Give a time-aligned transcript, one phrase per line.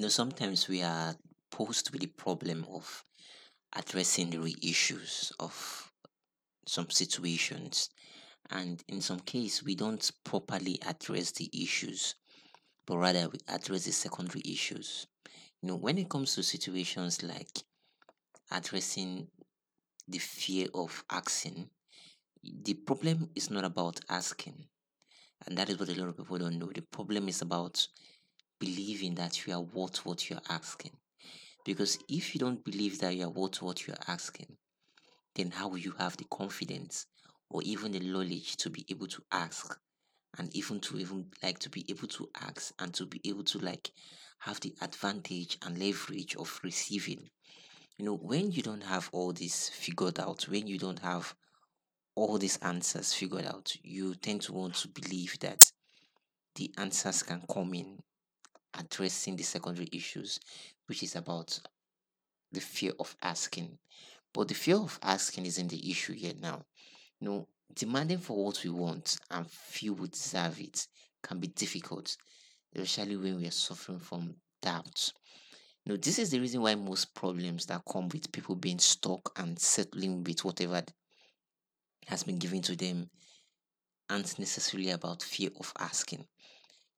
[0.00, 1.14] you know, sometimes we are
[1.50, 3.04] posed with the problem of
[3.76, 5.92] addressing the real issues of
[6.66, 7.90] some situations.
[8.50, 12.14] And in some case, we don't properly address the issues,
[12.86, 15.06] but rather we address the secondary issues.
[15.60, 17.58] You know, when it comes to situations like
[18.50, 19.26] addressing
[20.08, 21.68] the fear of asking,
[22.42, 24.64] the problem is not about asking.
[25.46, 26.70] And that is what a lot of people don't know.
[26.74, 27.86] The problem is about
[28.60, 30.92] believing that you are worth what you're asking.
[31.64, 34.56] Because if you don't believe that you are worth what you're asking,
[35.34, 37.06] then how will you have the confidence
[37.48, 39.78] or even the knowledge to be able to ask
[40.38, 43.58] and even to even like to be able to ask and to be able to
[43.58, 43.90] like
[44.40, 47.28] have the advantage and leverage of receiving
[47.98, 51.34] you know when you don't have all this figured out when you don't have
[52.14, 55.70] all these answers figured out you tend to want to believe that
[56.56, 57.98] the answers can come in
[58.74, 60.40] addressing the secondary issues
[60.86, 61.60] which is about
[62.52, 63.78] the fear of asking.
[64.32, 66.64] But the fear of asking isn't the issue here now.
[67.20, 70.88] You know demanding for what we want and feel we deserve it
[71.22, 72.16] can be difficult
[72.74, 75.12] especially when we are suffering from doubt.
[75.84, 79.32] You know, this is the reason why most problems that come with people being stuck
[79.38, 80.82] and settling with whatever
[82.06, 83.10] has been given to them
[84.08, 86.26] aren't necessarily about fear of asking.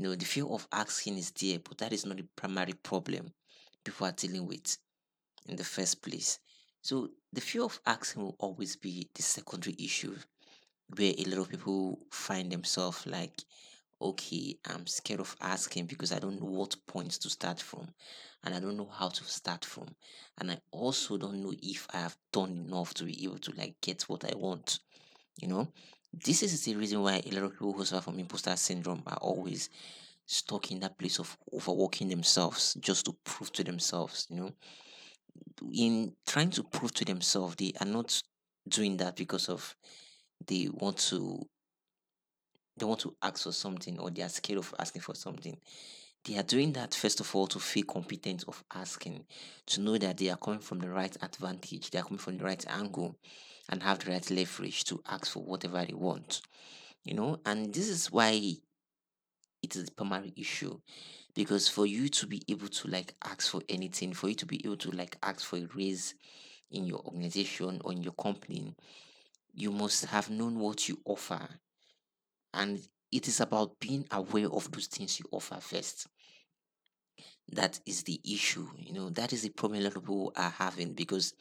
[0.00, 3.34] You know, the fear of asking is there, but that is not the primary problem
[3.84, 4.78] people are dealing with
[5.44, 6.38] in the first place.
[6.80, 10.16] So the fear of asking will always be the secondary issue
[10.96, 13.44] where a lot of people find themselves like
[14.00, 17.88] okay, I'm scared of asking because I don't know what points to start from
[18.42, 19.88] and I don't know how to start from.
[20.38, 23.74] And I also don't know if I have done enough to be able to like
[23.82, 24.78] get what I want.
[25.42, 25.68] You know,
[26.12, 29.18] this is the reason why a lot of people who suffer from imposter syndrome are
[29.18, 29.70] always
[30.26, 34.52] stuck in that place of overworking themselves just to prove to themselves, you know.
[35.72, 38.22] In trying to prove to themselves, they are not
[38.68, 39.74] doing that because of
[40.46, 41.46] they want to
[42.76, 45.56] they want to ask for something or they are scared of asking for something.
[46.24, 49.24] They are doing that first of all to feel competent of asking,
[49.66, 52.44] to know that they are coming from the right advantage, they are coming from the
[52.44, 53.16] right angle,
[53.70, 56.42] and have the right leverage to ask for whatever they want.
[57.04, 58.56] You know, and this is why
[59.62, 60.78] it is a primary issue
[61.34, 64.60] because for you to be able to like ask for anything, for you to be
[64.64, 66.14] able to like ask for a raise
[66.70, 68.74] in your organization or in your company,
[69.54, 71.40] you must have known what you offer.
[72.52, 72.80] And
[73.12, 76.06] it is about being aware of those things you offer first.
[77.52, 79.10] That is the issue you know?
[79.10, 81.34] That is the problem a lot of people are having because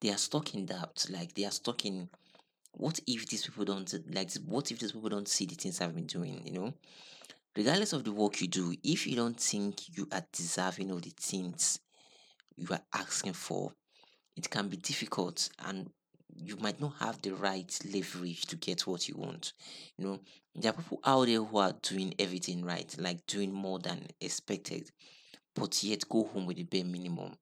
[0.00, 2.08] they are stuck in doubt like they are stuck in
[2.72, 5.94] what if these people don't like what if these people don't see the things i've
[5.94, 6.72] been doing you know
[7.56, 11.12] regardless of the work you do if you don't think you are deserving of the
[11.18, 11.80] things
[12.56, 13.72] you are asking for
[14.36, 15.90] it can be difficult and
[16.36, 19.52] you might not have the right leverage to get what you want.
[19.96, 20.20] You know,
[20.54, 24.90] there are people out there who are doing everything right, like doing more than expected,
[25.54, 27.36] but yet go home with the bare minimum.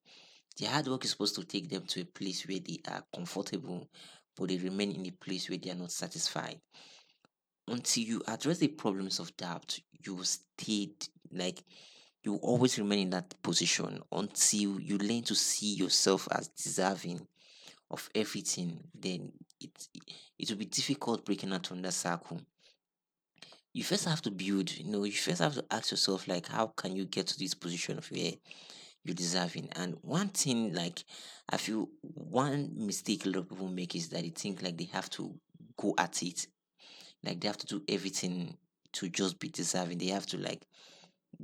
[0.58, 3.88] Their hard work is supposed to take them to a place where they are comfortable,
[4.36, 6.60] but they remain in a place where they are not satisfied.
[7.68, 10.90] Until you address the problems of doubt, you stay
[11.30, 11.62] like
[12.22, 17.26] you always remain in that position until you learn to see yourself as deserving
[17.90, 19.88] of everything, then it
[20.38, 22.40] it will be difficult breaking out from that circle.
[23.72, 26.68] You first have to build, you know, you first have to ask yourself like how
[26.68, 28.32] can you get to this position of where
[29.08, 29.70] you're deserving?
[29.76, 31.04] And one thing like
[31.50, 34.88] I feel one mistake a lot of people make is that they think like they
[34.92, 35.34] have to
[35.76, 36.46] go at it.
[37.24, 38.56] Like they have to do everything
[38.92, 39.98] to just be deserving.
[39.98, 40.62] They have to like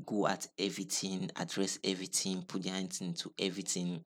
[0.06, 4.04] go at everything, address everything, put their hands into everything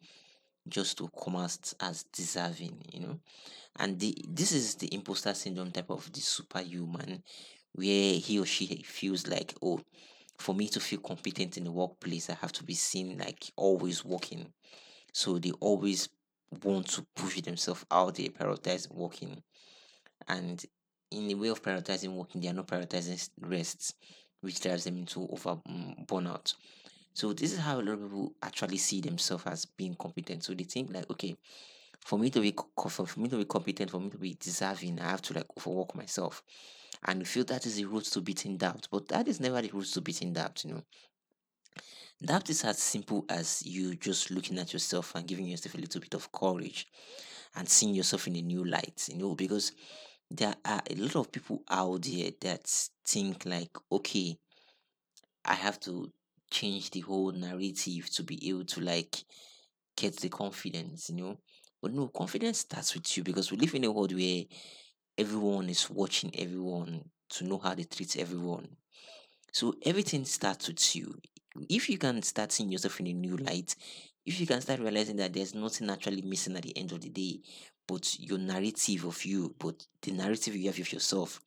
[0.68, 3.18] just to come as, as deserving, you know.
[3.78, 7.22] And the this is the imposter syndrome type of the superhuman,
[7.72, 9.80] where he or she feels like, oh,
[10.38, 14.04] for me to feel competent in the workplace, I have to be seen like always
[14.04, 14.52] working.
[15.12, 16.08] So they always
[16.62, 19.42] want to push themselves out there, prioritize working.
[20.28, 20.64] And
[21.10, 23.94] in the way of prioritizing working, they are not prioritizing rest,
[24.40, 26.54] which drives them into over um, burnout.
[27.14, 30.44] So this is how a lot of people actually see themselves as being competent.
[30.44, 31.36] So they think like, okay,
[32.04, 35.10] for me to be for me to be competent, for me to be deserving, I
[35.10, 36.42] have to like overwork myself.
[37.04, 38.88] And you feel that is the route to beating doubt.
[38.90, 40.82] But that is never the route to beating doubt, you know.
[42.20, 46.00] Doubt is as simple as you just looking at yourself and giving yourself a little
[46.00, 46.86] bit of courage
[47.54, 49.72] and seeing yourself in a new light, you know, because
[50.30, 52.66] there are a lot of people out there that
[53.06, 54.36] think like, okay,
[55.44, 56.12] I have to
[56.50, 59.24] change the whole narrative to be able to like
[59.96, 61.38] get the confidence, you know.
[61.80, 64.44] But no, confidence starts with you because we live in a world where
[65.18, 68.68] everyone is watching everyone to know how they treat everyone.
[69.52, 71.14] So everything starts with you.
[71.68, 73.74] If you can start seeing yourself in a new light,
[74.24, 77.08] if you can start realizing that there's nothing actually missing at the end of the
[77.08, 77.40] day,
[77.86, 81.40] but your narrative of you, but the narrative you have of yourself,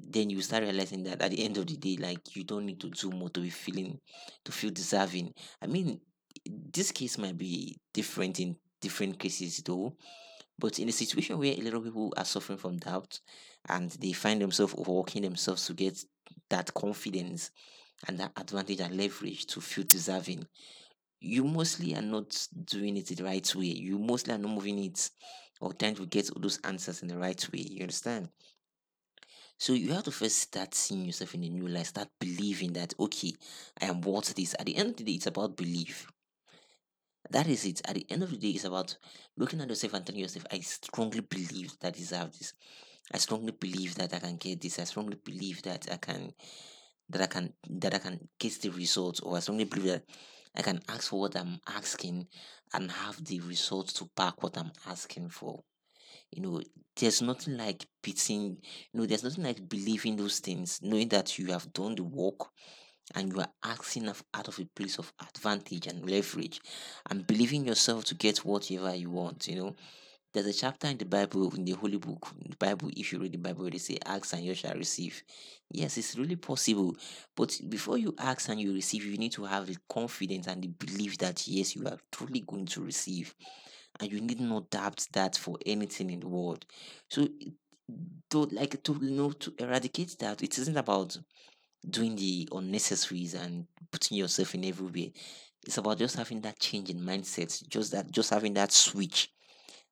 [0.00, 2.80] then you start realizing that at the end of the day, like you don't need
[2.80, 3.98] to do more to be feeling
[4.44, 5.32] to feel deserving.
[5.62, 6.00] I mean,
[6.46, 9.96] this case might be different in different cases though.
[10.58, 13.20] But in a situation where a lot of people are suffering from doubt
[13.68, 16.02] and they find themselves overworking themselves to get
[16.50, 17.50] that confidence
[18.06, 20.46] and that advantage and leverage to feel deserving,
[21.20, 23.64] you mostly are not doing it the right way.
[23.64, 25.10] You mostly are not moving it
[25.60, 27.60] or trying to get those answers in the right way.
[27.60, 28.28] You understand?
[29.58, 32.94] So you have to first start seeing yourself in a new light, start believing that
[32.98, 33.32] okay,
[33.80, 34.54] I am worth this.
[34.58, 36.06] At the end of the day, it's about belief.
[37.30, 37.80] That is it.
[37.84, 38.96] At the end of the day, it's about
[39.36, 42.54] looking at yourself and telling yourself, I strongly believe that I deserve this.
[43.12, 44.78] I strongly believe that I can get this.
[44.78, 46.32] I strongly believe that I can
[47.10, 50.04] that I can that I can get the results, or I strongly believe that
[50.56, 52.28] I can ask for what I'm asking
[52.72, 55.62] and have the results to back what I'm asking for.
[56.30, 56.62] You know,
[56.96, 58.58] there's nothing like beating,
[58.92, 62.48] you know, there's nothing like believing those things, knowing that you have done the work
[63.14, 66.60] and you are acting out of a place of advantage and leverage
[67.10, 69.74] and believing yourself to get whatever you want, you know.
[70.32, 73.32] There's a chapter in the Bible, in the Holy Book, the Bible, if you read
[73.32, 75.22] the Bible, they say, Ask and you shall receive.
[75.70, 76.96] Yes, it's really possible.
[77.36, 80.66] But before you ask and you receive, you need to have the confidence and the
[80.66, 83.32] belief that, yes, you are truly going to receive.
[84.00, 86.64] And you need not doubt that for anything in the world.
[87.08, 87.28] So,
[88.30, 91.16] to like to you know to eradicate that, it isn't about
[91.88, 95.10] doing the unnecessaries and putting yourself in everywhere.
[95.66, 99.30] It's about just having that change in mindset, just that, just having that switch,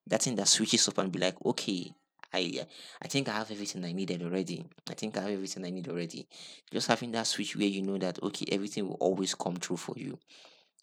[0.06, 1.92] that thing that switches up and be like, okay,
[2.32, 2.66] I,
[3.02, 4.64] I think I have everything I needed already.
[4.88, 6.26] I think I have everything I need already.
[6.72, 9.94] Just having that switch where you know that okay, everything will always come true for
[9.96, 10.18] you.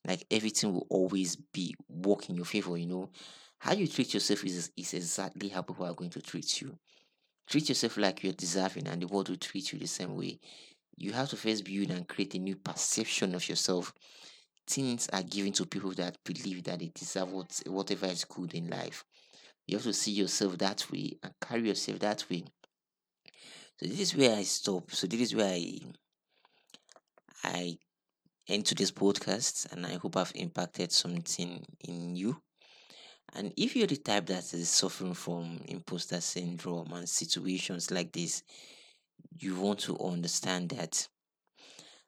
[0.05, 2.77] Like everything will always be work in your favor.
[2.77, 3.09] You know,
[3.59, 6.77] how you treat yourself is is exactly how people are going to treat you.
[7.47, 10.39] Treat yourself like you're deserving, and the world will treat you the same way
[10.99, 13.93] you have to first build and create a new perception of yourself.
[14.67, 18.69] Things are given to people that believe that they deserve what, whatever is good in
[18.69, 19.05] life.
[19.65, 22.43] You have to see yourself that way and carry yourself that way.
[23.79, 24.91] So this is where I stop.
[24.91, 25.79] So this is where I
[27.43, 27.77] I
[28.49, 32.41] end to this podcast, and I hope I've impacted something in you.
[33.33, 38.43] And if you're the type that is suffering from imposter syndrome and situations like this,
[39.39, 41.07] you want to understand that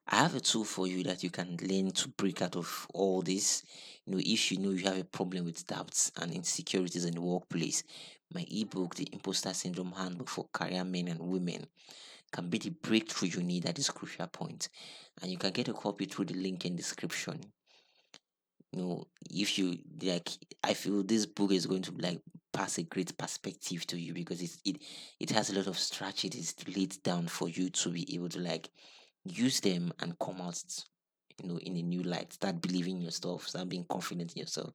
[0.08, 3.22] I have a tool for you that you can learn to break out of all
[3.22, 3.64] this.
[4.06, 7.22] You know, if you know you have a problem with doubts and insecurities in the
[7.22, 7.84] workplace,
[8.34, 11.66] my ebook, The Imposter Syndrome Handbook for Career Men and Women,
[12.32, 14.70] can be the breakthrough you need at this crucial point.
[15.22, 17.40] And you can get a copy through the link in description.
[18.72, 20.30] You know, if you like,
[20.64, 22.22] I feel this book is going to like
[22.54, 24.82] pass a great perspective to you because it it
[25.20, 28.70] it has a lot of strategies laid down for you to be able to like
[29.26, 30.64] use them and come out
[31.42, 32.34] you know in a new light.
[32.34, 34.72] Start believing in yourself start being confident in yourself.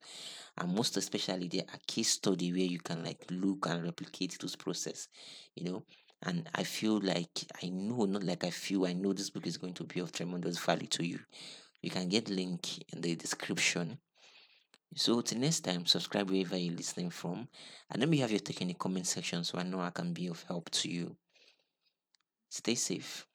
[0.57, 4.55] And most especially there are case study where you can like look and replicate those
[4.55, 5.07] process
[5.55, 5.83] you know?
[6.23, 9.57] And i feel like i know not like i feel i know this book is
[9.57, 11.19] going to be of tremendous value to you
[11.81, 13.99] you can get link in the description
[14.95, 17.47] so till next time, subscribe wherever you're listening from.
[17.89, 20.13] And let me have your take in the comment section so I know I can
[20.13, 21.15] be of help to you.
[22.49, 23.27] Stay safe.